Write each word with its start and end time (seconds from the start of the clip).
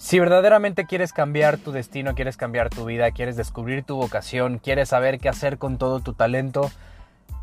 Si 0.00 0.18
verdaderamente 0.18 0.86
quieres 0.86 1.12
cambiar 1.12 1.58
tu 1.58 1.72
destino, 1.72 2.14
quieres 2.14 2.38
cambiar 2.38 2.70
tu 2.70 2.86
vida, 2.86 3.10
quieres 3.10 3.36
descubrir 3.36 3.84
tu 3.84 3.96
vocación, 3.96 4.58
quieres 4.58 4.88
saber 4.88 5.18
qué 5.18 5.28
hacer 5.28 5.58
con 5.58 5.76
todo 5.76 6.00
tu 6.00 6.14
talento, 6.14 6.70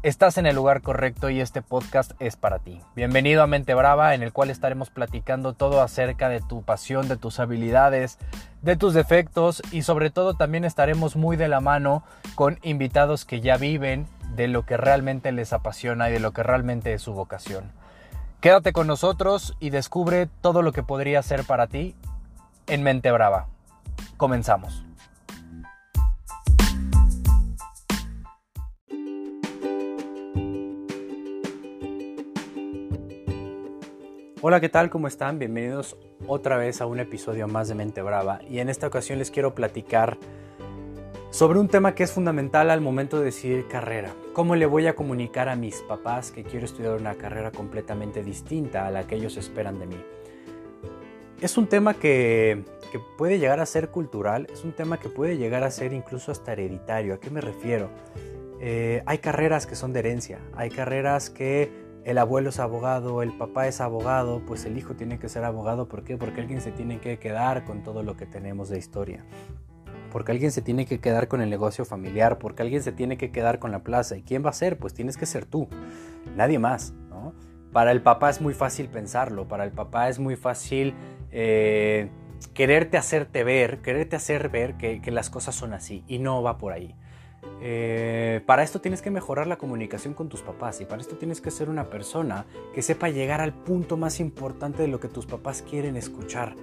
estás 0.01 0.39
en 0.39 0.47
el 0.47 0.55
lugar 0.55 0.81
correcto 0.81 1.29
y 1.29 1.39
este 1.39 1.61
podcast 1.61 2.13
es 2.19 2.35
para 2.35 2.57
ti. 2.57 2.81
Bienvenido 2.95 3.43
a 3.43 3.47
Mente 3.47 3.75
Brava, 3.75 4.15
en 4.15 4.23
el 4.23 4.33
cual 4.33 4.49
estaremos 4.49 4.89
platicando 4.89 5.53
todo 5.53 5.83
acerca 5.83 6.29
de 6.29 6.41
tu 6.41 6.63
pasión, 6.63 7.07
de 7.07 7.15
tus 7.15 7.39
habilidades, 7.39 8.17
de 8.63 8.75
tus 8.75 8.95
defectos 8.95 9.61
y 9.71 9.83
sobre 9.83 10.09
todo 10.09 10.33
también 10.33 10.65
estaremos 10.65 11.15
muy 11.15 11.37
de 11.37 11.49
la 11.49 11.61
mano 11.61 12.03
con 12.33 12.57
invitados 12.63 13.23
que 13.23 13.39
ya 13.39 13.57
viven 13.57 14.07
de 14.35 14.47
lo 14.47 14.65
que 14.65 14.77
realmente 14.77 15.31
les 15.31 15.53
apasiona 15.53 16.09
y 16.09 16.13
de 16.13 16.19
lo 16.19 16.31
que 16.31 16.41
realmente 16.41 16.91
es 16.93 17.03
su 17.03 17.13
vocación. 17.13 17.71
Quédate 18.41 18.73
con 18.73 18.87
nosotros 18.87 19.55
y 19.59 19.69
descubre 19.69 20.27
todo 20.41 20.63
lo 20.63 20.71
que 20.71 20.81
podría 20.81 21.21
ser 21.21 21.43
para 21.43 21.67
ti 21.67 21.95
en 22.67 22.83
Mente 22.83 23.11
Brava. 23.11 23.47
Comenzamos. 24.17 24.83
Hola, 34.41 34.59
¿qué 34.59 34.69
tal? 34.69 34.89
¿Cómo 34.89 35.07
están? 35.07 35.39
Bienvenidos 35.39 35.97
otra 36.27 36.57
vez 36.57 36.79
a 36.81 36.85
un 36.85 36.99
episodio 36.99 37.47
más 37.47 37.69
de 37.69 37.75
Mente 37.75 38.01
Brava 38.01 38.39
y 38.47 38.59
en 38.59 38.69
esta 38.69 38.87
ocasión 38.87 39.19
les 39.19 39.31
quiero 39.31 39.55
platicar 39.55 40.17
sobre 41.31 41.59
un 41.59 41.67
tema 41.67 41.95
que 41.95 42.03
es 42.03 42.11
fundamental 42.11 42.69
al 42.69 42.81
momento 42.81 43.19
de 43.19 43.25
decidir 43.25 43.67
carrera. 43.67 44.13
¿Cómo 44.33 44.55
le 44.55 44.65
voy 44.65 44.87
a 44.87 44.95
comunicar 44.95 45.49
a 45.49 45.55
mis 45.55 45.81
papás 45.81 46.31
que 46.31 46.43
quiero 46.43 46.65
estudiar 46.65 46.93
una 46.93 47.15
carrera 47.15 47.51
completamente 47.51 48.23
distinta 48.23 48.87
a 48.87 48.91
la 48.91 49.07
que 49.07 49.15
ellos 49.15 49.37
esperan 49.37 49.79
de 49.79 49.87
mí? 49.87 50.16
Es 51.39 51.55
un 51.59 51.67
tema 51.67 51.93
que, 51.93 52.65
puede 53.15 53.37
llegar 53.37 53.59
a 53.59 53.65
ser 53.67 53.89
cultural, 53.89 54.47
es 54.51 54.63
un 54.63 54.71
tema 54.71 54.99
que 54.99 55.07
puede 55.07 55.37
llegar 55.37 55.63
a 55.63 55.69
ser 55.69 55.93
incluso 55.93 56.31
hasta 56.31 56.53
hereditario. 56.53 57.13
¿A 57.13 57.19
qué 57.19 57.29
me 57.29 57.41
refiero? 57.41 57.91
Eh, 58.59 59.03
hay 59.05 59.19
carreras 59.19 59.67
que 59.67 59.75
son 59.75 59.93
de 59.93 59.99
herencia, 59.99 60.39
hay 60.55 60.71
carreras 60.71 61.29
que 61.29 61.71
el 62.05 62.17
abuelo 62.17 62.49
es 62.49 62.59
abogado, 62.59 63.21
el 63.21 63.37
papá 63.37 63.67
es 63.67 63.81
abogado, 63.81 64.41
pues 64.47 64.65
el 64.65 64.79
hijo 64.79 64.95
tiene 64.95 65.19
que 65.19 65.29
ser 65.29 65.43
abogado. 65.43 65.87
¿Por 65.87 66.03
qué? 66.03 66.17
Porque 66.17 66.41
alguien 66.41 66.59
se 66.59 66.71
tiene 66.71 66.99
que 66.99 67.19
quedar 67.19 67.65
con 67.65 67.83
todo 67.83 68.01
lo 68.01 68.17
que 68.17 68.25
tenemos 68.25 68.69
de 68.69 68.79
historia. 68.79 69.23
Porque 70.11 70.31
alguien 70.31 70.51
se 70.51 70.63
tiene 70.63 70.87
que 70.87 70.99
quedar 70.99 71.27
con 71.27 71.41
el 71.41 71.51
negocio 71.51 71.85
familiar, 71.85 72.39
porque 72.39 72.63
alguien 72.63 72.81
se 72.81 72.91
tiene 72.91 73.17
que 73.17 73.31
quedar 73.31 73.59
con 73.59 73.71
la 73.71 73.83
plaza. 73.83 74.17
¿Y 74.17 74.23
quién 74.23 74.43
va 74.43 74.49
a 74.49 74.53
ser? 74.53 74.79
Pues 74.79 74.95
tienes 74.95 75.17
que 75.17 75.27
ser 75.27 75.45
tú, 75.45 75.67
nadie 76.35 76.57
más. 76.57 76.95
Para 77.77 77.91
el 77.91 78.01
papá 78.01 78.31
es 78.31 78.41
muy 78.41 78.55
fácil 78.55 78.89
pensarlo, 78.89 79.47
para 79.47 79.63
el 79.63 79.71
papá 79.71 80.09
es 80.09 80.17
muy 80.17 80.35
fácil 80.35 80.95
eh, 81.31 82.09
quererte 82.55 82.97
hacerte 82.97 83.43
ver, 83.43 83.83
quererte 83.83 84.15
hacer 84.15 84.49
ver 84.49 84.77
que, 84.77 84.99
las 85.11 85.29
cosas 85.29 85.53
son 85.53 85.73
así 85.73 86.03
y 86.07 86.17
no 86.17 86.41
va 86.41 86.57
por 86.57 86.73
ahí. 86.73 86.95
Eh, 87.61 88.41
para 88.47 88.63
esto 88.63 88.81
tienes 88.81 89.03
que 89.03 89.11
mejorar 89.11 89.45
la 89.45 89.59
comunicación 89.59 90.15
con 90.15 90.27
tus 90.27 90.41
papás 90.41 90.81
y 90.81 90.85
para 90.85 91.03
esto 91.03 91.17
tienes 91.17 91.39
que 91.39 91.51
ser 91.51 91.69
una 91.69 91.83
persona 91.83 92.47
que 92.73 92.81
sepa 92.81 93.09
llegar 93.09 93.41
al 93.41 93.53
punto 93.53 93.95
más 93.95 94.19
importante 94.19 94.81
de 94.81 94.87
lo 94.87 94.99
que 94.99 95.07
tus 95.07 95.27
papás 95.27 95.61
quieren 95.61 95.97
escuchar. 95.97 96.55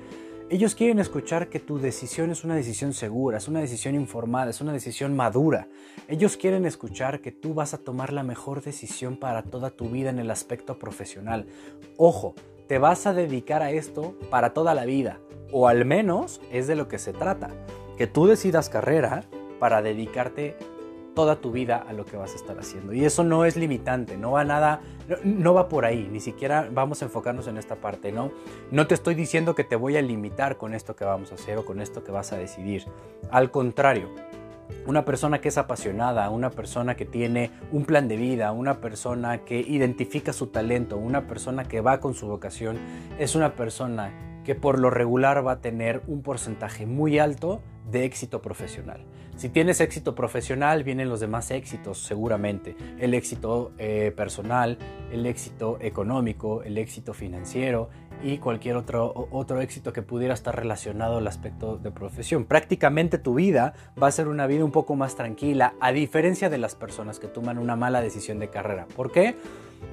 Ellos 0.51 0.75
quieren 0.75 0.99
escuchar 0.99 1.49
que 1.49 1.59
tu 1.59 1.79
decisión 1.79 2.31
es 2.31 2.45
una 2.45 2.55
decisión 2.55 2.93
segura, 2.93 3.39
es 3.39 3.49
una 3.49 3.61
decisión 3.61 3.95
informada, 3.95 4.51
es 4.51 4.61
una 4.61 4.75
decisión 4.75 5.17
madura. 5.17 5.69
Ellos 6.07 6.37
quieren 6.37 6.67
escuchar 6.67 7.23
que 7.23 7.33
tú 7.33 7.55
vas 7.55 7.73
a 7.73 7.79
tomar 7.79 8.13
la 8.13 8.23
mejor 8.23 8.63
decisión 8.63 9.17
para 9.17 9.43
toda 9.43 9.71
tu 9.71 9.89
vida 9.89 10.11
en 10.11 10.19
el 10.19 10.31
aspecto 10.31 10.79
profesional. 10.79 11.47
Ojo, 11.97 12.35
te 12.69 12.79
vas 12.79 13.07
a 13.07 13.15
dedicar 13.15 13.63
a 13.63 13.71
esto 13.71 14.19
para 14.29 14.53
toda 14.53 14.75
la 14.75 14.85
vida, 14.85 15.19
o 15.51 15.67
al 15.67 15.87
menos 15.87 16.43
es 16.53 16.67
de 16.67 16.77
lo 16.77 16.89
que 16.89 16.99
se 16.99 17.15
trata, 17.15 17.49
que 17.97 18.07
tú 18.07 18.27
decidas 18.27 18.69
carrera 18.69 19.25
para 19.59 19.81
dedicarte 19.81 20.57
toda 21.15 21.37
tu 21.37 21.53
vida 21.53 21.85
a 21.87 21.93
lo 21.93 22.05
que 22.05 22.17
vas 22.17 22.33
a 22.33 22.37
estar 22.37 22.59
haciendo. 22.59 22.93
Y 22.93 23.05
eso 23.05 23.25
no 23.25 23.45
es 23.45 23.57
limitante, 23.57 24.17
no 24.17 24.33
va 24.33 24.45
nada, 24.45 24.81
no, 25.25 25.55
va 25.55 25.69
por 25.69 25.85
ahí, 25.85 26.09
ni 26.11 26.21
siquiera 26.21 26.69
vamos 26.73 27.03
a 27.03 27.07
enfocarnos 27.07 27.47
en 27.47 27.57
esta 27.57 27.77
parte, 27.77 28.13
¿no? 28.13 28.33
No 28.71 28.87
te 28.87 28.95
estoy 28.95 29.15
diciendo 29.15 29.55
que 29.55 29.65
te 29.65 29.77
voy 29.77 29.97
a 29.97 30.03
limitar 30.03 30.57
con 30.57 30.75
esto 30.75 30.97
que 30.97 31.05
vamos 31.05 31.33
a 31.33 31.37
hacer 31.37 31.59
o 31.59 31.65
con 31.65 31.81
esto 31.81 32.05
que 32.05 32.13
vas 32.13 32.33
a 32.33 32.37
decidir. 32.37 32.85
Al 33.31 33.51
contrario, 33.51 34.09
una 34.87 35.05
persona 35.05 35.41
que 35.41 35.49
es 35.49 35.59
apasionada, 35.59 36.29
una 36.31 36.51
persona 36.51 36.97
que 36.97 37.05
tiene 37.05 37.51
un 37.73 37.85
plan 37.85 38.09
de 38.09 38.17
vida, 38.17 38.53
una 38.53 38.81
persona 38.81 39.39
que 39.45 39.61
identifica 39.61 40.33
su 40.33 40.49
talento, 40.49 40.97
una 40.97 41.27
persona 41.27 41.65
que 41.65 41.81
va 41.81 42.01
con 42.01 42.15
su 42.15 42.27
vocación, 42.27 42.79
es 43.19 43.35
una 43.35 43.55
persona 43.55 44.13
que 44.45 44.55
por 44.55 44.79
lo 44.79 44.91
regular 44.91 45.47
va 45.47 45.53
a 45.53 45.61
tener 45.61 46.03
un 46.07 46.23
porcentaje 46.23 46.87
muy 46.87 47.19
alto 47.19 47.63
de 47.91 48.05
éxito 48.05 48.43
profesional. 48.43 49.05
Si 49.37 49.49
tienes 49.49 49.81
éxito 49.81 50.15
profesional, 50.15 50.85
vienen 50.85 51.09
los 51.09 51.19
demás 51.19 51.51
éxitos 51.51 51.99
seguramente. 51.99 52.77
El 53.01 53.15
éxito 53.15 53.73
eh, 53.79 54.13
personal, 54.17 54.79
el 55.11 55.27
éxito 55.27 55.79
económico, 55.81 56.63
el 56.63 56.79
éxito 56.79 57.15
financiero 57.15 57.91
y 58.23 58.39
cualquier 58.39 58.77
otro, 58.77 59.29
otro 59.33 59.61
éxito 59.61 59.93
que 59.93 60.03
pudiera 60.03 60.35
estar 60.35 60.55
relacionado 60.55 61.19
al 61.19 61.27
aspecto 61.27 61.77
de 61.79 61.91
profesión. 61.91 62.45
Prácticamente 62.45 63.19
tu 63.19 63.35
vida 63.35 63.75
va 64.01 64.07
a 64.07 64.13
ser 64.13 64.29
una 64.29 64.47
vida 64.47 64.65
un 64.65 64.71
poco 64.71 64.95
más 64.95 65.17
tranquila, 65.17 65.75
a 65.81 65.91
diferencia 65.91 66.49
de 66.49 66.59
las 66.59 66.77
personas 66.77 67.19
que 67.19 67.27
toman 67.27 67.59
una 67.59 67.75
mala 67.75 68.01
decisión 68.01 68.39
de 68.39 68.51
carrera. 68.51 68.87
¿Por 68.95 69.11
qué? 69.11 69.35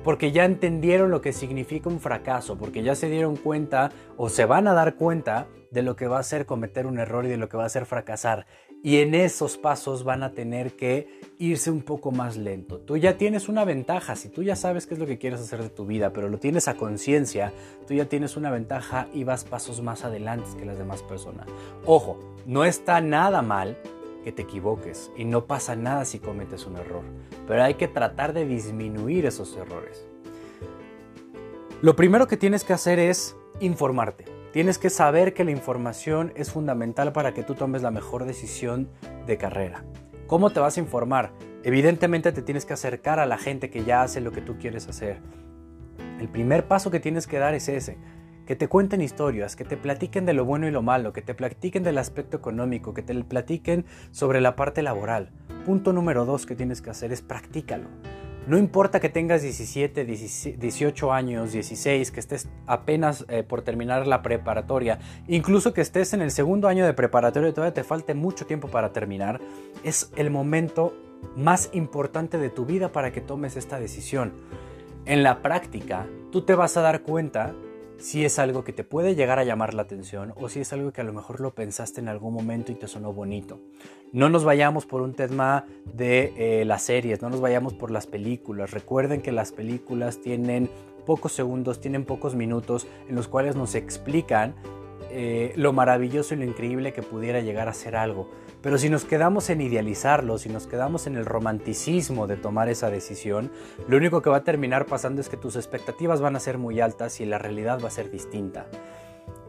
Porque 0.03 0.31
ya 0.31 0.45
entendieron 0.45 1.11
lo 1.11 1.21
que 1.21 1.33
significa 1.33 1.89
un 1.89 1.99
fracaso, 1.99 2.57
porque 2.57 2.83
ya 2.83 2.95
se 2.95 3.09
dieron 3.09 3.35
cuenta 3.35 3.91
o 4.17 4.29
se 4.29 4.45
van 4.45 4.67
a 4.67 4.73
dar 4.73 4.95
cuenta 4.95 5.47
de 5.71 5.81
lo 5.81 5.95
que 5.95 6.07
va 6.07 6.19
a 6.19 6.23
ser 6.23 6.45
cometer 6.45 6.85
un 6.85 6.99
error 6.99 7.25
y 7.25 7.29
de 7.29 7.37
lo 7.37 7.49
que 7.49 7.57
va 7.57 7.65
a 7.65 7.69
ser 7.69 7.85
fracasar. 7.85 8.45
Y 8.83 8.97
en 8.97 9.13
esos 9.13 9.57
pasos 9.57 10.03
van 10.03 10.23
a 10.23 10.31
tener 10.31 10.75
que 10.75 11.21
irse 11.37 11.69
un 11.69 11.81
poco 11.81 12.11
más 12.11 12.35
lento. 12.35 12.79
Tú 12.79 12.97
ya 12.97 13.15
tienes 13.17 13.47
una 13.47 13.63
ventaja, 13.63 14.15
si 14.15 14.27
tú 14.29 14.41
ya 14.41 14.55
sabes 14.55 14.87
qué 14.87 14.95
es 14.95 14.99
lo 14.99 15.05
que 15.05 15.19
quieres 15.19 15.39
hacer 15.39 15.61
de 15.61 15.69
tu 15.69 15.85
vida, 15.85 16.13
pero 16.13 16.29
lo 16.29 16.39
tienes 16.39 16.67
a 16.67 16.75
conciencia, 16.75 17.53
tú 17.87 17.93
ya 17.93 18.05
tienes 18.05 18.37
una 18.37 18.49
ventaja 18.49 19.07
y 19.13 19.23
vas 19.23 19.43
pasos 19.43 19.81
más 19.81 20.03
adelante 20.03 20.49
que 20.57 20.65
las 20.65 20.79
demás 20.79 21.03
personas. 21.03 21.47
Ojo, 21.85 22.19
no 22.45 22.65
está 22.65 23.01
nada 23.01 23.41
mal 23.43 23.77
que 24.23 24.31
te 24.31 24.43
equivoques 24.43 25.11
y 25.15 25.25
no 25.25 25.45
pasa 25.45 25.75
nada 25.75 26.05
si 26.05 26.19
cometes 26.19 26.65
un 26.65 26.77
error, 26.77 27.03
pero 27.47 27.63
hay 27.63 27.75
que 27.75 27.87
tratar 27.87 28.33
de 28.33 28.45
disminuir 28.45 29.25
esos 29.25 29.55
errores. 29.55 30.05
Lo 31.81 31.95
primero 31.95 32.27
que 32.27 32.37
tienes 32.37 32.63
que 32.63 32.73
hacer 32.73 32.99
es 32.99 33.35
informarte. 33.59 34.25
Tienes 34.53 34.77
que 34.77 34.89
saber 34.89 35.33
que 35.33 35.45
la 35.45 35.51
información 35.51 36.33
es 36.35 36.51
fundamental 36.51 37.13
para 37.13 37.33
que 37.33 37.43
tú 37.43 37.55
tomes 37.55 37.81
la 37.81 37.89
mejor 37.89 38.25
decisión 38.25 38.89
de 39.25 39.37
carrera. 39.37 39.85
¿Cómo 40.27 40.49
te 40.49 40.59
vas 40.59 40.77
a 40.77 40.79
informar? 40.81 41.31
Evidentemente 41.63 42.31
te 42.31 42.41
tienes 42.41 42.65
que 42.65 42.73
acercar 42.73 43.19
a 43.19 43.25
la 43.25 43.37
gente 43.37 43.69
que 43.69 43.83
ya 43.83 44.01
hace 44.01 44.21
lo 44.21 44.31
que 44.31 44.41
tú 44.41 44.57
quieres 44.59 44.87
hacer. 44.87 45.19
El 46.19 46.27
primer 46.27 46.67
paso 46.67 46.91
que 46.91 46.99
tienes 46.99 47.27
que 47.27 47.39
dar 47.39 47.53
es 47.53 47.67
ese, 47.67 47.97
que 48.51 48.57
te 48.57 48.67
cuenten 48.67 49.01
historias, 49.01 49.55
que 49.55 49.63
te 49.63 49.77
platiquen 49.77 50.25
de 50.25 50.33
lo 50.33 50.43
bueno 50.43 50.67
y 50.67 50.71
lo 50.71 50.81
malo, 50.81 51.13
que 51.13 51.21
te 51.21 51.33
platiquen 51.33 51.83
del 51.83 51.97
aspecto 51.97 52.35
económico, 52.35 52.93
que 52.93 53.01
te 53.01 53.15
platiquen 53.23 53.85
sobre 54.11 54.41
la 54.41 54.57
parte 54.57 54.81
laboral. 54.81 55.29
Punto 55.65 55.93
número 55.93 56.25
dos 56.25 56.45
que 56.45 56.53
tienes 56.53 56.81
que 56.81 56.89
hacer 56.89 57.13
es 57.13 57.21
practícalo. 57.21 57.87
No 58.47 58.57
importa 58.57 58.99
que 58.99 59.07
tengas 59.07 59.41
17, 59.41 60.03
18 60.03 61.13
años, 61.13 61.53
16, 61.53 62.11
que 62.11 62.19
estés 62.19 62.49
apenas 62.67 63.23
eh, 63.29 63.43
por 63.43 63.61
terminar 63.61 64.05
la 64.05 64.21
preparatoria, 64.21 64.99
incluso 65.29 65.73
que 65.73 65.79
estés 65.79 66.11
en 66.11 66.21
el 66.21 66.31
segundo 66.31 66.67
año 66.67 66.85
de 66.85 66.93
preparatoria 66.93 67.47
y 67.47 67.53
todavía 67.53 67.73
te 67.73 67.85
falte 67.85 68.15
mucho 68.15 68.45
tiempo 68.45 68.67
para 68.67 68.91
terminar, 68.91 69.39
es 69.85 70.11
el 70.17 70.29
momento 70.29 70.93
más 71.37 71.69
importante 71.71 72.37
de 72.37 72.49
tu 72.49 72.65
vida 72.65 72.91
para 72.91 73.13
que 73.13 73.21
tomes 73.21 73.55
esta 73.55 73.79
decisión. 73.79 74.33
En 75.05 75.23
la 75.23 75.41
práctica, 75.41 76.05
tú 76.33 76.41
te 76.41 76.53
vas 76.53 76.75
a 76.75 76.81
dar 76.81 77.01
cuenta 77.01 77.55
si 78.01 78.25
es 78.25 78.39
algo 78.39 78.63
que 78.63 78.73
te 78.73 78.83
puede 78.83 79.15
llegar 79.15 79.39
a 79.39 79.43
llamar 79.43 79.73
la 79.73 79.83
atención 79.83 80.33
o 80.35 80.49
si 80.49 80.61
es 80.61 80.73
algo 80.73 80.91
que 80.91 81.01
a 81.01 81.03
lo 81.03 81.13
mejor 81.13 81.39
lo 81.39 81.53
pensaste 81.53 82.01
en 82.01 82.07
algún 82.07 82.33
momento 82.33 82.71
y 82.71 82.75
te 82.75 82.87
sonó 82.87 83.13
bonito. 83.13 83.59
No 84.11 84.27
nos 84.27 84.43
vayamos 84.43 84.85
por 84.85 85.01
un 85.01 85.13
tema 85.13 85.65
de 85.85 86.33
eh, 86.35 86.65
las 86.65 86.83
series, 86.83 87.21
no 87.21 87.29
nos 87.29 87.41
vayamos 87.41 87.73
por 87.73 87.91
las 87.91 88.07
películas. 88.07 88.71
Recuerden 88.71 89.21
que 89.21 89.31
las 89.31 89.51
películas 89.51 90.19
tienen 90.19 90.69
pocos 91.05 91.31
segundos, 91.31 91.79
tienen 91.79 92.03
pocos 92.03 92.35
minutos 92.35 92.87
en 93.07 93.15
los 93.15 93.27
cuales 93.27 93.55
nos 93.55 93.75
explican 93.75 94.55
eh, 95.11 95.53
lo 95.55 95.73
maravilloso 95.73 96.33
y 96.33 96.37
lo 96.37 96.45
increíble 96.45 96.93
que 96.93 97.03
pudiera 97.03 97.41
llegar 97.41 97.67
a 97.67 97.73
ser 97.73 97.95
algo. 97.95 98.29
Pero 98.61 98.77
si 98.77 98.89
nos 98.89 99.05
quedamos 99.05 99.49
en 99.49 99.59
idealizarlo, 99.59 100.37
si 100.37 100.47
nos 100.47 100.67
quedamos 100.67 101.07
en 101.07 101.15
el 101.15 101.25
romanticismo 101.25 102.27
de 102.27 102.37
tomar 102.37 102.69
esa 102.69 102.91
decisión, 102.91 103.51
lo 103.87 103.97
único 103.97 104.21
que 104.21 104.29
va 104.29 104.37
a 104.37 104.43
terminar 104.43 104.85
pasando 104.85 105.19
es 105.19 105.29
que 105.29 105.37
tus 105.37 105.55
expectativas 105.55 106.21
van 106.21 106.35
a 106.35 106.39
ser 106.39 106.59
muy 106.59 106.79
altas 106.79 107.19
y 107.21 107.25
la 107.25 107.39
realidad 107.39 107.79
va 107.83 107.87
a 107.87 107.91
ser 107.91 108.11
distinta. 108.11 108.67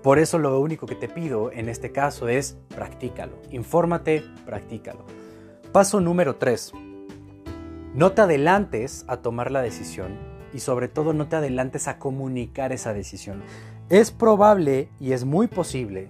Por 0.02 0.18
eso 0.18 0.38
lo 0.38 0.58
único 0.58 0.86
que 0.86 0.94
te 0.94 1.08
pido 1.08 1.52
en 1.52 1.68
este 1.68 1.92
caso 1.92 2.28
es 2.28 2.56
practícalo. 2.74 3.38
Infórmate, 3.50 4.24
practícalo. 4.46 5.04
Paso 5.72 6.00
número 6.00 6.36
3. 6.36 6.72
No 7.94 8.12
te 8.12 8.22
adelantes 8.22 9.04
a 9.08 9.18
tomar 9.18 9.50
la 9.50 9.60
decisión 9.60 10.16
y 10.54 10.60
sobre 10.60 10.88
todo 10.88 11.12
no 11.12 11.28
te 11.28 11.36
adelantes 11.36 11.86
a 11.86 11.98
comunicar 11.98 12.72
esa 12.72 12.94
decisión. 12.94 13.42
Es 13.90 14.10
probable 14.10 14.88
y 14.98 15.12
es 15.12 15.26
muy 15.26 15.48
posible 15.48 16.08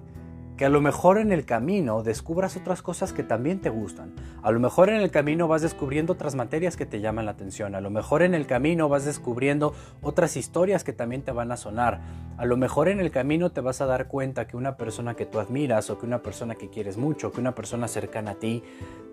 que 0.63 0.67
a 0.67 0.69
lo 0.69 0.81
mejor 0.81 1.19
en 1.19 1.33
el 1.33 1.45
camino 1.45 2.05
descubras 2.05 2.57
otras 2.57 2.83
cosas 2.83 3.13
que 3.13 3.25
también 3.25 3.61
te 3.61 3.69
gustan. 3.69 4.15
A 4.45 4.53
lo 4.53 4.61
mejor 4.61 4.91
en 4.91 5.01
el 5.01 5.11
camino 5.11 5.49
vas 5.49 5.61
descubriendo 5.61 6.13
otras 6.13 6.37
materias 6.37 6.77
que 6.77 6.87
te 6.87 7.01
llaman 7.01 7.25
la 7.25 7.33
atención. 7.33 7.75
A 7.75 7.81
lo 7.81 7.91
mejor 7.91 8.23
en 8.23 8.33
el 8.33 8.47
camino 8.47 8.89
vas 8.89 9.05
descubriendo 9.05 9.75
otras 10.03 10.37
historias 10.37 10.85
que 10.85 10.93
también 10.93 11.23
te 11.23 11.33
van 11.33 11.51
a 11.51 11.57
sonar. 11.57 12.01
A 12.37 12.47
lo 12.47 12.57
mejor 12.57 12.89
en 12.89 13.01
el 13.01 13.11
camino 13.11 13.51
te 13.51 13.61
vas 13.61 13.81
a 13.81 13.87
dar 13.87 14.07
cuenta 14.07 14.47
que 14.47 14.57
una 14.57 14.77
persona 14.77 15.15
que 15.15 15.27
tú 15.27 15.41
admiras 15.41 15.91
o 15.91 15.99
que 15.99 16.07
una 16.07 16.23
persona 16.23 16.55
que 16.55 16.71
quieres 16.71 16.97
mucho, 16.97 17.33
que 17.33 17.41
una 17.41 17.57
persona 17.57 17.89
cercana 17.89 18.31
a 18.31 18.35
ti, 18.37 18.63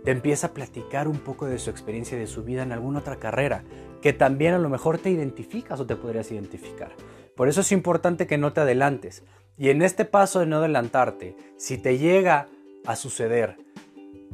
te 0.05 0.11
empieza 0.11 0.45
a 0.45 0.53
platicar 0.53 1.07
un 1.07 1.17
poco 1.17 1.47
de 1.47 1.57
su 1.57 1.71
experiencia 1.71 2.15
y 2.15 2.21
de 2.21 2.27
su 2.27 2.43
vida 2.43 2.61
en 2.61 2.73
alguna 2.73 2.99
otra 2.99 3.15
carrera, 3.15 3.63
que 4.03 4.13
también 4.13 4.53
a 4.53 4.59
lo 4.59 4.69
mejor 4.69 4.99
te 4.99 5.09
identificas 5.09 5.79
o 5.79 5.87
te 5.87 5.95
podrías 5.95 6.31
identificar. 6.31 6.91
Por 7.35 7.47
eso 7.47 7.61
es 7.61 7.71
importante 7.71 8.27
que 8.27 8.37
no 8.37 8.53
te 8.53 8.61
adelantes. 8.61 9.23
Y 9.59 9.71
en 9.71 9.81
este 9.81 10.05
paso 10.05 10.39
de 10.39 10.45
no 10.45 10.55
adelantarte, 10.55 11.35
si 11.57 11.77
te 11.77 11.97
llega 11.97 12.47
a 12.85 12.95
suceder 12.95 13.57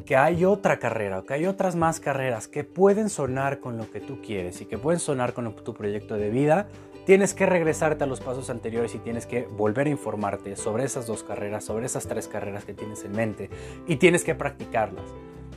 que 0.05 0.15
hay 0.15 0.45
otra 0.45 0.77
carrera 0.77 1.17
o 1.17 1.25
que 1.25 1.33
hay 1.33 1.47
otras 1.47 1.75
más 1.75 1.99
carreras 1.99 2.47
que 2.47 2.63
pueden 2.63 3.09
sonar 3.09 3.59
con 3.59 3.75
lo 3.75 3.89
que 3.89 4.01
tú 4.01 4.21
quieres 4.21 4.61
y 4.61 4.65
que 4.65 4.77
pueden 4.77 4.99
sonar 4.99 5.33
con 5.33 5.55
tu 5.55 5.73
proyecto 5.73 6.15
de 6.15 6.29
vida, 6.29 6.67
tienes 7.07 7.33
que 7.33 7.47
regresarte 7.47 8.03
a 8.03 8.07
los 8.07 8.21
pasos 8.21 8.51
anteriores 8.51 8.93
y 8.93 8.99
tienes 8.99 9.25
que 9.25 9.47
volver 9.47 9.87
a 9.87 9.89
informarte 9.89 10.55
sobre 10.55 10.83
esas 10.83 11.07
dos 11.07 11.23
carreras, 11.23 11.63
sobre 11.63 11.87
esas 11.87 12.07
tres 12.07 12.27
carreras 12.27 12.63
que 12.63 12.75
tienes 12.75 13.03
en 13.03 13.13
mente 13.13 13.49
y 13.87 13.95
tienes 13.95 14.23
que 14.23 14.35
practicarlas. 14.35 15.05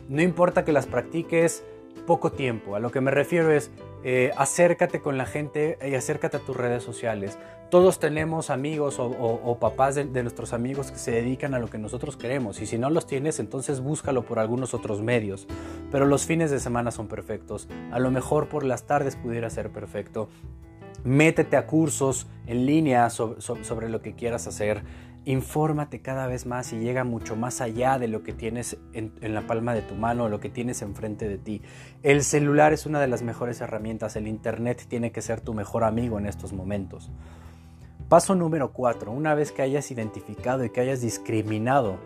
No 0.09 0.23
importa 0.23 0.65
que 0.65 0.73
las 0.73 0.87
practiques 0.87 1.63
poco 2.07 2.33
tiempo, 2.33 2.75
a 2.75 2.81
lo 2.81 2.91
que 2.91 3.03
me 3.03 3.11
refiero 3.11 3.53
es 3.53 3.71
eh, 4.05 4.33
acércate 4.37 5.01
con 5.01 5.19
la 5.19 5.27
gente 5.27 5.79
y 5.83 5.95
acércate 5.95 6.37
a 6.37 6.41
tus 6.41 6.57
redes 6.57 6.83
sociales. 6.83 7.39
Todos 7.71 7.99
tenemos 7.99 8.49
amigos 8.49 8.97
o, 8.99 9.59
papás 9.61 9.95
de, 9.95 10.05
nuestros 10.05 10.55
amigos 10.55 10.91
que 10.91 10.99
se 10.99 11.11
dedican 11.11 11.53
a 11.53 11.59
lo 11.59 11.69
que 11.69 11.77
nosotros 11.77 12.17
queremos 12.17 12.63
y 12.63 12.67
si 12.67 12.79
no 12.79 12.89
los 12.89 13.07
tienes 13.07 13.41
entonces 13.41 13.81
búscalo 13.81 14.25
por 14.25 14.39
algunos 14.39 14.73
otros 14.73 15.03
medios. 15.03 15.47
Pero 15.91 16.07
los 16.07 16.25
fines 16.25 16.51
de 16.51 16.61
semana 16.61 16.91
son 16.91 17.09
perfectos. 17.09 17.69
A 17.91 17.99
lo 17.99 18.11
mejor 18.11 18.49
por 18.49 18.65
las 18.65 18.85
tardes 18.85 19.17
pudiera 19.17 19.51
ser 19.51 19.71
perfecto. 19.71 20.31
Métete 21.05 21.57
a 21.57 21.67
cursos 21.67 22.27
en 22.47 22.65
línea 22.65 23.11
sobre 23.11 23.89
lo 23.89 24.01
que 24.01 24.15
quieras 24.15 24.47
hacer. 24.47 24.83
Infórmate 25.29 26.01
cada 26.01 26.27
vez 26.27 26.47
más 26.47 26.73
y 26.73 26.79
llega 26.79 27.05
mucho 27.05 27.37
más 27.37 27.61
allá 27.61 27.99
de 27.99 28.09
lo 28.09 28.23
que 28.23 28.33
tienes 28.33 28.79
en, 28.95 29.13
la 29.21 29.47
palma 29.47 29.75
de 29.75 29.83
tu 29.83 29.95
mano 29.95 30.25
o 30.25 30.29
lo 30.31 30.41
que 30.41 30.49
tienes 30.49 30.81
enfrente 30.81 31.29
de 31.29 31.37
ti. 31.37 31.61
El 32.03 32.25
celular 32.25 32.73
es 32.73 32.87
una 32.87 32.99
de 32.99 33.09
las 33.09 33.21
mejores 33.21 33.61
herramientas, 33.61 34.17
el 34.17 34.27
Internet 34.27 34.87
tiene 34.89 35.13
que 35.13 35.21
ser 35.21 35.43
tu 35.43 35.53
mejor 35.53 35.85
amigo 35.85 36.19
en 36.19 36.25
estos 36.25 36.55
momentos. 36.55 37.11
Paso 38.09 38.35
número 38.35 38.73
4. 38.73 39.13
Una 39.13 39.35
vez 39.35 39.53
que 39.53 39.61
hayas 39.61 39.91
identificado 39.91 40.65
y 40.65 40.71
que 40.71 40.81
hayas 40.81 41.03
discriminado 41.03 41.99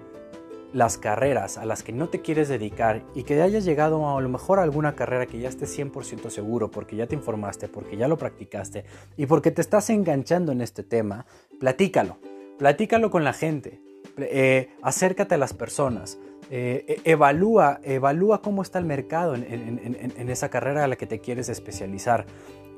las 0.73 0.99
carreras 0.99 1.59
a 1.59 1.65
las 1.65 1.85
que 1.85 1.93
no 1.93 2.09
te 2.09 2.23
quieres 2.23 2.49
dedicar 2.49 3.05
y 3.15 3.23
que 3.23 3.41
hayas 3.41 3.65
llegado 3.65 4.05
a, 4.05 4.19
a 4.19 4.21
lo 4.21 4.31
mejor 4.31 4.59
a 4.59 4.65
alguna 4.65 4.97
carrera 4.97 5.27
que 5.27 5.39
ya 5.39 5.49
estés 5.49 5.79
100% 5.79 6.29
seguro 6.29 6.73
porque 6.73 6.97
ya 6.97 7.07
te 7.07 7.15
informaste, 7.15 7.69
porque 7.69 7.97
ya 7.97 8.09
lo 8.09 8.19
practicaste 8.19 8.85
y 9.17 9.27
porque 9.27 9.53
te 9.53 9.61
estás 9.61 9.91
enganchando 9.91 10.51
en 10.51 10.61
este 10.61 10.83
tema, 10.83 11.25
platícalo 11.61 12.32
Platícalo 12.63 13.11
con 13.11 13.25
la 13.25 13.33
gente, 13.33 13.81
eh, 14.19 14.69
acércate 14.83 15.35
a 15.35 15.37
las 15.37 15.53
personas, 15.53 16.21
eh, 16.49 16.85
e, 17.05 17.11
evalúa, 17.11 17.81
evalúa 17.83 18.41
cómo 18.41 18.63
está 18.63 18.79
el 18.79 18.85
mercado 18.85 19.35
en, 19.35 20.29
esa 20.29 20.49
carrera 20.49 20.85
a 20.85 20.87
la 20.87 20.95
que 20.95 21.09
te 21.09 21.19
quieres 21.19 21.49
especializar. 21.49 22.25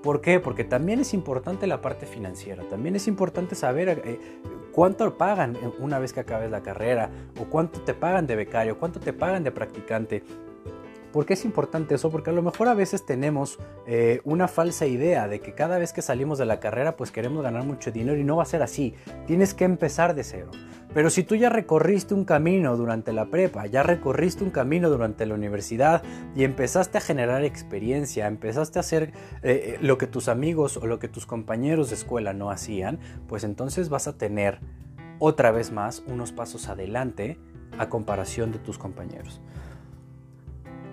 ¿Por 0.02 0.22
qué? 0.22 0.40
Porque 0.40 0.64
también 0.64 1.00
es 1.00 1.12
importante 1.12 1.66
la 1.66 1.82
parte 1.82 2.06
financiera, 2.06 2.62
también 2.70 2.96
es 2.96 3.06
importante 3.06 3.54
saber 3.54 4.00
eh, 4.06 4.18
cuánto 4.72 5.18
pagan 5.18 5.54
una 5.78 5.98
vez 5.98 6.14
que 6.14 6.20
acabes 6.20 6.50
la 6.50 6.62
carrera, 6.62 7.10
o 7.38 7.44
cuánto 7.44 7.82
te 7.82 7.92
pagan 7.92 8.26
de 8.26 8.36
becario, 8.36 8.78
cuánto 8.78 9.00
te 9.00 9.12
pagan 9.12 9.44
de 9.44 9.50
practicante, 9.50 10.22
¿Por 11.14 11.26
qué 11.26 11.34
es 11.34 11.44
importante 11.44 11.94
eso? 11.94 12.10
Porque 12.10 12.30
a 12.30 12.32
lo 12.32 12.42
mejor 12.42 12.66
a 12.66 12.74
veces 12.74 13.06
tenemos 13.06 13.60
eh, 13.86 14.20
una 14.24 14.48
falsa 14.48 14.84
idea 14.86 15.28
de 15.28 15.38
que 15.38 15.54
cada 15.54 15.78
vez 15.78 15.92
que 15.92 16.02
salimos 16.02 16.38
de 16.38 16.44
la 16.44 16.58
carrera 16.58 16.96
pues 16.96 17.12
queremos 17.12 17.44
ganar 17.44 17.62
mucho 17.62 17.92
dinero 17.92 18.18
y 18.18 18.24
no 18.24 18.34
va 18.34 18.42
a 18.42 18.46
ser 18.46 18.64
así. 18.64 18.96
Tienes 19.24 19.54
que 19.54 19.62
empezar 19.62 20.16
de 20.16 20.24
cero. 20.24 20.50
Pero 20.92 21.10
si 21.10 21.22
tú 21.22 21.36
ya 21.36 21.50
recorriste 21.50 22.14
un 22.14 22.24
camino 22.24 22.76
durante 22.76 23.12
la 23.12 23.26
prepa, 23.26 23.66
ya 23.66 23.84
recorriste 23.84 24.42
un 24.42 24.50
camino 24.50 24.90
durante 24.90 25.24
la 25.24 25.34
universidad 25.34 26.02
y 26.34 26.42
empezaste 26.42 26.98
a 26.98 27.00
generar 27.00 27.44
experiencia, 27.44 28.26
empezaste 28.26 28.80
a 28.80 28.80
hacer 28.80 29.12
eh, 29.44 29.76
eh, 29.76 29.78
lo 29.80 29.98
que 29.98 30.08
tus 30.08 30.26
amigos 30.26 30.76
o 30.78 30.88
lo 30.88 30.98
que 30.98 31.06
tus 31.06 31.26
compañeros 31.26 31.90
de 31.90 31.94
escuela 31.94 32.32
no 32.32 32.50
hacían, 32.50 32.98
pues 33.28 33.44
entonces 33.44 33.88
vas 33.88 34.08
a 34.08 34.18
tener 34.18 34.58
otra 35.20 35.52
vez 35.52 35.70
más 35.70 36.02
unos 36.08 36.32
pasos 36.32 36.68
adelante 36.68 37.38
a 37.78 37.88
comparación 37.88 38.50
de 38.50 38.58
tus 38.58 38.78
compañeros. 38.78 39.40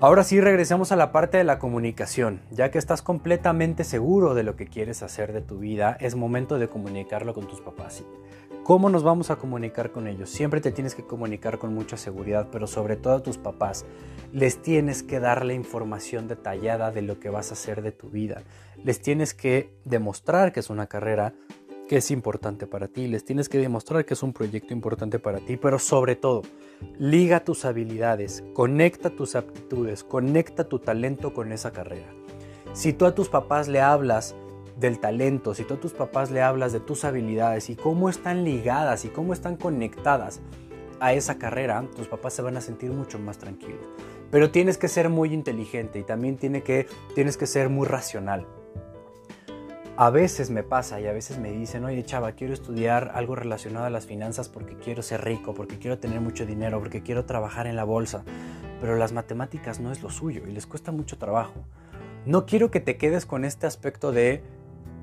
Ahora 0.03 0.23
sí 0.23 0.41
regresamos 0.41 0.91
a 0.91 0.95
la 0.95 1.11
parte 1.11 1.37
de 1.37 1.43
la 1.43 1.59
comunicación. 1.59 2.41
Ya 2.49 2.71
que 2.71 2.79
estás 2.79 3.03
completamente 3.03 3.83
seguro 3.83 4.33
de 4.33 4.41
lo 4.41 4.55
que 4.55 4.65
quieres 4.65 5.03
hacer 5.03 5.31
de 5.31 5.41
tu 5.41 5.59
vida, 5.59 5.95
es 5.99 6.15
momento 6.15 6.57
de 6.57 6.67
comunicarlo 6.67 7.35
con 7.35 7.47
tus 7.47 7.61
papás. 7.61 8.03
¿Cómo 8.63 8.89
nos 8.89 9.03
vamos 9.03 9.29
a 9.29 9.35
comunicar 9.35 9.91
con 9.91 10.07
ellos? 10.07 10.31
Siempre 10.31 10.59
te 10.59 10.71
tienes 10.71 10.95
que 10.95 11.05
comunicar 11.05 11.59
con 11.59 11.75
mucha 11.75 11.97
seguridad, 11.97 12.47
pero 12.51 12.65
sobre 12.65 12.95
todo 12.95 13.13
a 13.13 13.21
tus 13.21 13.37
papás. 13.37 13.85
Les 14.33 14.59
tienes 14.63 15.03
que 15.03 15.19
dar 15.19 15.45
la 15.45 15.53
información 15.53 16.27
detallada 16.27 16.89
de 16.89 17.03
lo 17.03 17.19
que 17.19 17.29
vas 17.29 17.51
a 17.51 17.53
hacer 17.53 17.83
de 17.83 17.91
tu 17.91 18.09
vida. 18.09 18.41
Les 18.83 19.03
tienes 19.03 19.35
que 19.35 19.77
demostrar 19.85 20.51
que 20.51 20.61
es 20.61 20.71
una 20.71 20.87
carrera 20.87 21.35
que 21.91 21.97
es 21.97 22.09
importante 22.09 22.67
para 22.67 22.87
ti, 22.87 23.07
les 23.07 23.25
tienes 23.25 23.49
que 23.49 23.57
demostrar 23.57 24.05
que 24.05 24.13
es 24.13 24.23
un 24.23 24.31
proyecto 24.31 24.73
importante 24.73 25.19
para 25.19 25.39
ti, 25.39 25.57
pero 25.57 25.77
sobre 25.77 26.15
todo, 26.15 26.41
liga 26.97 27.43
tus 27.43 27.65
habilidades, 27.65 28.45
conecta 28.53 29.09
tus 29.09 29.35
aptitudes, 29.35 30.05
conecta 30.05 30.69
tu 30.69 30.79
talento 30.79 31.33
con 31.33 31.51
esa 31.51 31.71
carrera. 31.71 32.07
Si 32.71 32.93
tú 32.93 33.05
a 33.05 33.13
tus 33.13 33.27
papás 33.27 33.67
le 33.67 33.81
hablas 33.81 34.35
del 34.79 35.01
talento, 35.01 35.53
si 35.53 35.65
tú 35.65 35.73
a 35.73 35.79
tus 35.81 35.91
papás 35.91 36.31
le 36.31 36.41
hablas 36.41 36.71
de 36.71 36.79
tus 36.79 37.03
habilidades 37.03 37.69
y 37.69 37.75
cómo 37.75 38.07
están 38.07 38.45
ligadas 38.45 39.03
y 39.03 39.09
cómo 39.09 39.33
están 39.33 39.57
conectadas 39.57 40.39
a 41.01 41.11
esa 41.11 41.39
carrera, 41.39 41.85
tus 41.93 42.07
papás 42.07 42.31
se 42.31 42.41
van 42.41 42.55
a 42.55 42.61
sentir 42.61 42.91
mucho 42.91 43.19
más 43.19 43.37
tranquilos. 43.37 43.85
Pero 44.31 44.49
tienes 44.49 44.77
que 44.77 44.87
ser 44.87 45.09
muy 45.09 45.33
inteligente 45.33 45.99
y 45.99 46.03
también 46.03 46.37
tiene 46.37 46.63
que, 46.63 46.87
tienes 47.15 47.35
que 47.35 47.47
ser 47.47 47.67
muy 47.67 47.85
racional. 47.85 48.47
A 50.01 50.09
veces 50.09 50.49
me 50.49 50.63
pasa 50.63 50.99
y 50.99 51.05
a 51.05 51.13
veces 51.13 51.37
me 51.37 51.51
dicen, 51.51 51.85
oye 51.85 52.03
chava, 52.03 52.31
quiero 52.31 52.55
estudiar 52.55 53.11
algo 53.13 53.35
relacionado 53.35 53.85
a 53.85 53.91
las 53.91 54.07
finanzas 54.07 54.49
porque 54.49 54.75
quiero 54.75 55.03
ser 55.03 55.23
rico, 55.23 55.53
porque 55.53 55.77
quiero 55.77 55.99
tener 55.99 56.19
mucho 56.21 56.43
dinero, 56.43 56.79
porque 56.79 57.03
quiero 57.03 57.25
trabajar 57.25 57.67
en 57.67 57.75
la 57.75 57.83
bolsa, 57.83 58.23
pero 58.81 58.95
las 58.95 59.13
matemáticas 59.13 59.79
no 59.79 59.91
es 59.91 60.01
lo 60.01 60.09
suyo 60.09 60.41
y 60.47 60.53
les 60.53 60.65
cuesta 60.65 60.91
mucho 60.91 61.19
trabajo. 61.19 61.53
No 62.25 62.47
quiero 62.47 62.71
que 62.71 62.79
te 62.79 62.97
quedes 62.97 63.27
con 63.27 63.45
este 63.45 63.67
aspecto 63.67 64.11
de, 64.11 64.41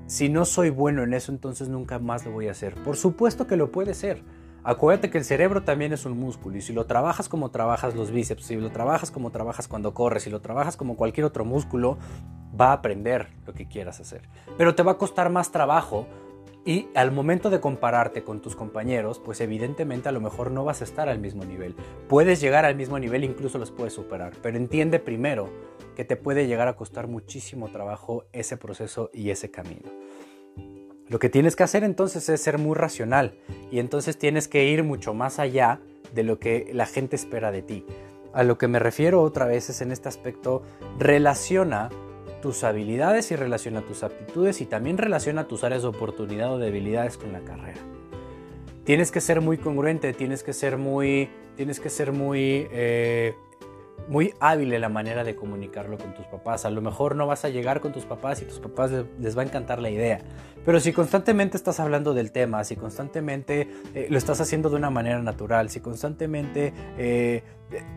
si 0.07 0.27
no 0.27 0.43
soy 0.43 0.69
bueno 0.69 1.01
en 1.03 1.13
eso, 1.13 1.31
entonces 1.31 1.69
nunca 1.69 1.97
más 1.99 2.25
lo 2.25 2.31
voy 2.31 2.49
a 2.49 2.51
hacer. 2.51 2.75
Por 2.83 2.97
supuesto 2.97 3.47
que 3.47 3.55
lo 3.55 3.71
puede 3.71 3.93
ser. 3.93 4.21
Acuérdate 4.63 5.09
que 5.09 5.17
el 5.17 5.23
cerebro 5.23 5.63
también 5.63 5.93
es 5.93 6.05
un 6.05 6.19
músculo 6.19 6.57
y 6.57 6.61
si 6.61 6.73
lo 6.73 6.85
trabajas 6.85 7.29
como 7.29 7.49
trabajas 7.49 7.95
los 7.95 8.11
bíceps, 8.11 8.45
si 8.45 8.55
lo 8.55 8.71
trabajas 8.71 9.09
como 9.09 9.31
trabajas 9.31 9.67
cuando 9.67 9.93
corres, 9.93 10.23
si 10.23 10.29
lo 10.29 10.41
trabajas 10.41 10.75
como 10.75 10.97
cualquier 10.97 11.25
otro 11.25 11.45
músculo, 11.45 11.97
va 12.59 12.69
a 12.69 12.73
aprender 12.73 13.29
lo 13.45 13.53
que 13.53 13.67
quieras 13.67 13.99
hacer. 13.99 14.27
Pero 14.57 14.75
te 14.75 14.83
va 14.83 14.93
a 14.93 14.97
costar 14.97 15.29
más 15.29 15.51
trabajo 15.51 16.07
y 16.65 16.89
al 16.93 17.11
momento 17.11 17.49
de 17.49 17.61
compararte 17.61 18.23
con 18.23 18.41
tus 18.41 18.55
compañeros, 18.55 19.19
pues 19.19 19.39
evidentemente 19.39 20.09
a 20.09 20.11
lo 20.11 20.19
mejor 20.19 20.51
no 20.51 20.65
vas 20.65 20.81
a 20.81 20.83
estar 20.83 21.07
al 21.07 21.19
mismo 21.19 21.45
nivel. 21.45 21.73
Puedes 22.09 22.41
llegar 22.41 22.65
al 22.65 22.75
mismo 22.75 22.99
nivel, 22.99 23.23
incluso 23.23 23.57
los 23.57 23.71
puedes 23.71 23.93
superar, 23.93 24.33
pero 24.41 24.57
entiende 24.57 24.99
primero 24.99 25.49
que 25.95 26.03
te 26.03 26.17
puede 26.17 26.47
llegar 26.47 26.67
a 26.67 26.75
costar 26.75 27.07
muchísimo 27.07 27.69
trabajo 27.69 28.25
ese 28.33 28.57
proceso 28.57 29.09
y 29.13 29.29
ese 29.29 29.51
camino. 29.51 29.89
Lo 31.09 31.17
que 31.17 31.29
tienes 31.29 31.55
que 31.55 31.63
hacer 31.63 31.83
entonces 31.83 32.29
es 32.29 32.39
ser 32.39 32.59
muy 32.59 32.75
racional 32.75 33.33
y 33.71 33.79
entonces 33.79 34.17
tienes 34.17 34.47
que 34.47 34.65
ir 34.65 34.83
mucho 34.83 35.15
más 35.15 35.39
allá 35.39 35.79
de 36.13 36.23
lo 36.23 36.39
que 36.39 36.69
la 36.71 36.85
gente 36.85 37.15
espera 37.15 37.51
de 37.51 37.63
ti. 37.63 37.83
A 38.31 38.43
lo 38.43 38.59
que 38.59 38.67
me 38.67 38.77
refiero 38.77 39.23
otra 39.23 39.47
vez 39.47 39.71
es 39.71 39.81
en 39.81 39.91
este 39.91 40.07
aspecto, 40.07 40.61
relaciona 40.99 41.89
tus 42.43 42.63
habilidades 42.63 43.31
y 43.31 43.35
relaciona 43.35 43.81
tus 43.81 44.03
aptitudes 44.03 44.61
y 44.61 44.65
también 44.67 44.99
relaciona 44.99 45.47
tus 45.47 45.63
áreas 45.63 45.81
de 45.81 45.87
oportunidad 45.87 46.53
o 46.53 46.59
debilidades 46.59 47.17
con 47.17 47.33
la 47.33 47.39
carrera. 47.39 47.79
Tienes 48.83 49.11
que 49.11 49.19
ser 49.19 49.41
muy 49.41 49.57
congruente, 49.57 50.13
tienes 50.13 50.43
que 50.43 50.53
ser 50.53 50.77
muy, 50.77 51.29
tienes 51.55 51.79
que 51.79 51.89
ser 51.89 52.11
muy, 52.11 52.67
eh, 52.71 53.33
muy 54.07 54.33
hábil 54.39 54.73
en 54.73 54.81
la 54.81 54.89
manera 54.89 55.23
de 55.23 55.35
comunicarlo 55.35 55.97
con 55.97 56.13
tus 56.13 56.25
papás. 56.27 56.65
A 56.65 56.69
lo 56.69 56.81
mejor 56.81 57.15
no 57.15 57.27
vas 57.27 57.45
a 57.45 57.49
llegar 57.49 57.81
con 57.81 57.91
tus 57.91 58.05
papás 58.05 58.41
y 58.41 58.45
tus 58.45 58.59
papás 58.59 58.91
les 59.19 59.37
va 59.37 59.41
a 59.41 59.45
encantar 59.45 59.79
la 59.79 59.89
idea. 59.89 60.21
Pero 60.65 60.79
si 60.79 60.93
constantemente 60.93 61.57
estás 61.57 61.79
hablando 61.79 62.13
del 62.13 62.31
tema, 62.31 62.63
si 62.63 62.75
constantemente 62.75 63.67
eh, 63.93 64.07
lo 64.09 64.17
estás 64.17 64.41
haciendo 64.41 64.69
de 64.69 64.75
una 64.75 64.89
manera 64.89 65.21
natural, 65.21 65.69
si 65.69 65.79
constantemente 65.79 66.73
eh, 66.97 67.43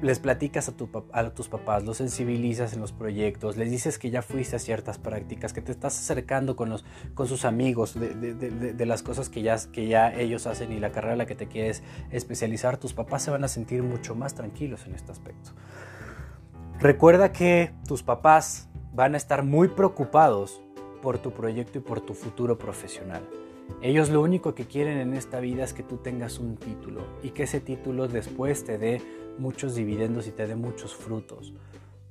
les 0.02 0.18
platicas 0.18 0.68
a, 0.68 0.72
tus 0.72 1.48
papás, 1.48 1.84
los 1.84 1.96
sensibilizas 1.96 2.74
en 2.74 2.80
los 2.80 2.92
proyectos, 2.92 3.56
les 3.56 3.70
dices 3.70 3.98
que 3.98 4.10
ya 4.10 4.20
fuiste 4.20 4.56
a 4.56 4.58
ciertas 4.58 4.98
prácticas, 4.98 5.52
que 5.52 5.62
te 5.62 5.72
estás 5.72 5.98
acercando 5.98 6.56
con, 6.56 6.68
los, 6.68 6.84
con 7.14 7.26
sus 7.26 7.44
amigos 7.44 7.94
de, 7.98 8.86
las 8.86 9.02
cosas 9.02 9.28
que 9.28 9.42
ya, 9.42 9.56
que 9.72 9.86
ya 9.86 10.12
ellos 10.12 10.46
hacen 10.46 10.72
y 10.72 10.80
la 10.80 10.92
carrera 10.92 11.12
en 11.12 11.18
la 11.18 11.26
que 11.26 11.34
te 11.34 11.48
quieres 11.48 11.82
especializar, 12.10 12.76
tus 12.76 12.92
papás 12.92 13.22
se 13.22 13.30
van 13.30 13.44
a 13.44 13.48
sentir 13.48 13.82
mucho 13.82 14.14
más 14.14 14.34
tranquilos 14.34 14.86
en 14.86 14.94
este 14.94 15.12
aspecto. 15.12 15.52
Recuerda 16.78 17.32
que 17.32 17.72
tus 17.86 18.02
papás 18.02 18.68
van 18.92 19.14
a 19.14 19.16
estar 19.16 19.44
muy 19.44 19.68
preocupados 19.68 20.60
por 21.00 21.18
tu 21.18 21.32
proyecto 21.32 21.78
y 21.78 21.80
por 21.80 22.00
tu 22.00 22.14
futuro 22.14 22.58
profesional. 22.58 23.22
Ellos 23.80 24.10
lo 24.10 24.20
único 24.20 24.54
que 24.54 24.66
quieren 24.66 24.98
en 24.98 25.14
esta 25.14 25.40
vida 25.40 25.64
es 25.64 25.72
que 25.72 25.82
tú 25.82 25.96
tengas 25.96 26.38
un 26.38 26.56
título 26.56 27.02
y 27.22 27.30
que 27.30 27.44
ese 27.44 27.60
título 27.60 28.06
después 28.06 28.64
te 28.64 28.78
dé 28.78 29.00
muchos 29.38 29.74
dividendos 29.74 30.26
y 30.26 30.32
te 30.32 30.46
dé 30.46 30.56
muchos 30.56 30.94
frutos. 30.94 31.54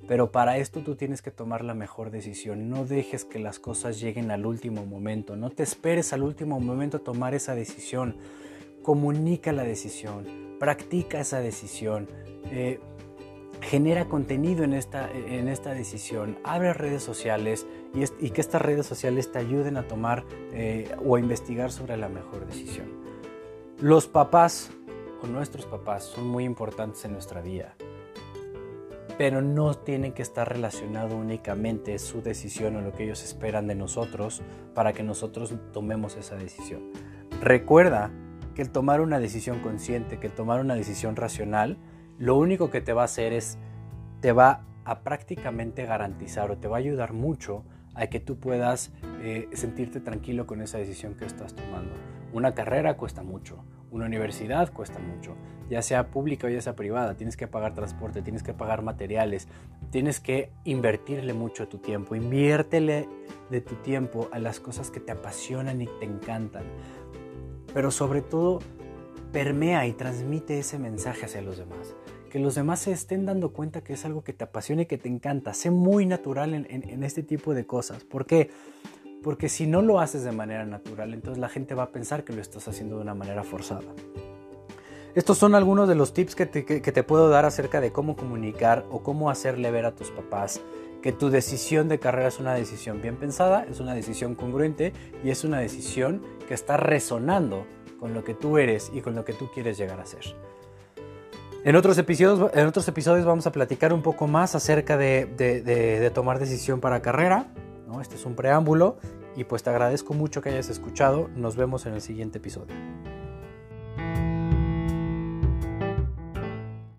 Pero 0.08 0.32
para 0.32 0.58
esto 0.58 0.80
tú 0.80 0.96
tienes 0.96 1.22
que 1.22 1.30
tomar 1.30 1.64
la 1.64 1.74
mejor 1.74 2.10
decisión. 2.10 2.68
No 2.68 2.84
dejes 2.84 3.24
que 3.24 3.38
las 3.38 3.58
cosas 3.58 4.00
lleguen 4.00 4.30
al 4.30 4.46
último 4.46 4.84
momento. 4.84 5.36
No 5.36 5.50
te 5.50 5.62
esperes 5.62 6.12
al 6.12 6.22
último 6.22 6.58
momento 6.60 6.96
a 6.96 7.00
tomar 7.00 7.34
esa 7.34 7.54
decisión. 7.54 8.16
Comunica 8.82 9.52
la 9.52 9.62
decisión. 9.62 10.56
Practica 10.58 11.20
esa 11.20 11.40
decisión. 11.40 12.08
Eh, 12.50 12.80
genera 13.60 14.08
contenido 14.08 14.64
en 14.64 14.72
esta, 14.72 15.10
en 15.12 15.48
esta 15.48 15.72
decisión. 15.72 16.36
Abre 16.42 16.74
redes 16.74 17.02
sociales 17.02 17.66
y, 17.94 18.30
que 18.30 18.40
estas 18.40 18.60
redes 18.60 18.86
sociales 18.86 19.30
te 19.30 19.38
ayuden 19.38 19.76
a 19.76 19.86
tomar 19.86 20.24
eh, 20.52 20.94
o 21.04 21.16
a 21.16 21.20
investigar 21.20 21.70
sobre 21.70 21.96
la 21.96 22.08
mejor 22.08 22.46
decisión. 22.46 22.86
Los 23.78 24.08
papás 24.08 24.70
nuestros 25.28 25.66
papás 25.66 26.04
son 26.04 26.26
muy 26.26 26.44
importantes 26.44 27.04
en 27.04 27.12
nuestra 27.12 27.40
vida, 27.40 27.74
pero 29.18 29.42
no 29.42 29.74
tienen 29.74 30.12
que 30.12 30.22
estar 30.22 30.48
relacionado 30.48 31.16
únicamente 31.16 31.98
su 31.98 32.22
decisión 32.22 32.76
o 32.76 32.80
lo 32.80 32.92
que 32.92 33.04
ellos 33.04 33.22
esperan 33.22 33.66
de 33.66 33.74
nosotros 33.74 34.42
para 34.74 34.92
que 34.92 35.02
nosotros 35.02 35.54
tomemos 35.72 36.16
esa 36.16 36.36
decisión. 36.36 36.90
Recuerda 37.40 38.10
que 38.54 38.62
el 38.62 38.70
tomar 38.70 39.00
una 39.00 39.18
decisión 39.18 39.60
consciente, 39.60 40.18
que 40.18 40.28
tomar 40.28 40.60
una 40.60 40.74
decisión 40.74 41.16
racional, 41.16 41.78
lo 42.18 42.36
único 42.36 42.70
que 42.70 42.80
te 42.80 42.92
va 42.92 43.02
a 43.02 43.06
hacer 43.06 43.32
es, 43.32 43.58
te 44.20 44.32
va 44.32 44.64
a 44.84 45.00
prácticamente 45.00 45.84
garantizar 45.86 46.50
o 46.50 46.58
te 46.58 46.68
va 46.68 46.76
a 46.76 46.80
ayudar 46.80 47.12
mucho 47.12 47.64
a 47.94 48.06
que 48.06 48.20
tú 48.20 48.38
puedas 48.38 48.92
eh, 49.22 49.48
sentirte 49.52 50.00
tranquilo 50.00 50.46
con 50.46 50.60
esa 50.62 50.78
decisión 50.78 51.14
que 51.14 51.24
estás 51.24 51.54
tomando. 51.54 51.92
Una 52.32 52.54
carrera 52.54 52.96
cuesta 52.96 53.22
mucho, 53.22 53.64
una 53.90 54.06
universidad 54.06 54.72
cuesta 54.72 54.98
mucho, 54.98 55.36
ya 55.68 55.82
sea 55.82 56.10
pública 56.10 56.46
o 56.46 56.50
ya 56.50 56.60
sea 56.60 56.74
privada, 56.74 57.14
tienes 57.14 57.36
que 57.36 57.46
pagar 57.46 57.74
transporte, 57.74 58.22
tienes 58.22 58.42
que 58.42 58.54
pagar 58.54 58.82
materiales, 58.82 59.48
tienes 59.90 60.18
que 60.18 60.50
invertirle 60.64 61.34
mucho 61.34 61.68
tu 61.68 61.78
tiempo, 61.78 62.14
inviértele 62.14 63.08
de 63.50 63.60
tu 63.60 63.74
tiempo 63.76 64.28
a 64.32 64.38
las 64.38 64.60
cosas 64.60 64.90
que 64.90 65.00
te 65.00 65.12
apasionan 65.12 65.80
y 65.82 65.86
te 65.86 66.06
encantan. 66.06 66.64
Pero 67.74 67.90
sobre 67.90 68.22
todo, 68.22 68.60
permea 69.32 69.86
y 69.86 69.92
transmite 69.92 70.58
ese 70.58 70.78
mensaje 70.78 71.26
hacia 71.26 71.42
los 71.42 71.58
demás 71.58 71.94
que 72.32 72.38
los 72.38 72.54
demás 72.54 72.80
se 72.80 72.92
estén 72.92 73.26
dando 73.26 73.52
cuenta 73.52 73.84
que 73.84 73.92
es 73.92 74.06
algo 74.06 74.24
que 74.24 74.32
te 74.32 74.42
apasiona 74.42 74.82
y 74.82 74.86
que 74.86 74.96
te 74.96 75.06
encanta. 75.06 75.52
Sé 75.52 75.70
muy 75.70 76.06
natural 76.06 76.54
en, 76.54 77.04
este 77.04 77.22
tipo 77.22 77.52
de 77.52 77.66
cosas. 77.66 78.04
¿Por 78.04 78.24
qué? 78.24 78.48
Porque 78.48 79.01
si 79.48 79.66
no 79.66 79.82
lo 79.82 80.00
haces 80.00 80.24
de 80.24 80.32
manera 80.32 80.64
natural, 80.64 81.14
entonces 81.14 81.40
la 81.40 81.48
gente 81.48 81.74
va 81.74 81.84
a 81.84 81.90
pensar 81.90 82.24
que 82.24 82.32
lo 82.32 82.40
estás 82.40 82.68
haciendo 82.68 82.96
de 82.96 83.02
una 83.02 83.14
manera 83.14 83.44
forzada. 83.44 83.92
Estos 85.14 85.36
son 85.36 85.54
algunos 85.54 85.88
de 85.88 85.94
los 85.94 86.14
tips 86.14 86.34
que 86.34 86.46
te, 86.46 87.02
puedo 87.02 87.28
dar 87.28 87.44
acerca 87.44 87.80
de 87.80 87.92
cómo 87.92 88.16
comunicar 88.16 88.86
o 88.90 89.02
cómo 89.02 89.28
hacerle 89.28 89.70
ver 89.70 89.84
a 89.84 89.94
tus 89.94 90.10
papás 90.10 90.60
que 91.02 91.12
tu 91.12 91.30
decisión 91.30 91.88
de 91.88 91.98
carrera 91.98 92.28
es 92.28 92.38
una 92.38 92.54
decisión 92.54 93.02
bien 93.02 93.16
pensada, 93.16 93.66
es 93.68 93.80
una 93.80 93.92
decisión 93.92 94.34
congruente 94.36 94.92
y 95.22 95.30
es 95.30 95.44
una 95.44 95.58
decisión 95.58 96.22
que 96.46 96.54
está 96.54 96.76
resonando 96.76 97.66
con 97.98 98.14
lo 98.14 98.24
que 98.24 98.34
tú 98.34 98.56
eres 98.56 98.90
y 98.94 99.00
con 99.00 99.14
lo 99.14 99.24
que 99.24 99.32
tú 99.32 99.50
quieres 99.52 99.76
llegar 99.76 100.00
a 100.00 100.06
ser. 100.06 100.34
En 101.64 101.76
otros, 101.76 101.96
episodios, 101.98 102.50
en 102.54 102.66
otros 102.66 102.88
episodios 102.88 103.24
vamos 103.24 103.46
a 103.46 103.52
platicar 103.52 103.92
un 103.92 104.02
poco 104.02 104.26
más 104.26 104.56
acerca 104.56 104.96
de, 104.96 106.10
tomar 106.12 106.38
decisión 106.40 106.80
para 106.80 107.02
carrera. 107.02 107.46
Este 108.00 108.16
es 108.16 108.24
un 108.24 108.34
preámbulo 108.34 108.96
y 109.36 109.44
pues 109.44 109.62
te 109.62 109.70
agradezco 109.70 110.14
mucho 110.14 110.40
que 110.40 110.50
hayas 110.50 110.68
escuchado. 110.68 111.28
Nos 111.36 111.56
vemos 111.56 111.86
en 111.86 111.94
el 111.94 112.00
siguiente 112.00 112.38
episodio. 112.38 112.74